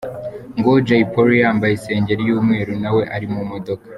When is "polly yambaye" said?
1.11-1.73